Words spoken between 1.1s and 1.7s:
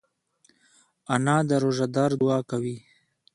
انا د